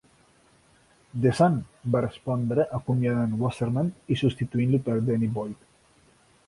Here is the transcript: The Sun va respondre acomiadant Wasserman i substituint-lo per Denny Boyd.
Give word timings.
The 1.25 1.31
Sun 1.39 1.59
va 1.97 2.01
respondre 2.05 2.65
acomiadant 2.79 3.37
Wasserman 3.43 3.93
i 4.15 4.19
substituint-lo 4.25 4.83
per 4.91 4.99
Denny 5.11 5.33
Boyd. 5.39 5.67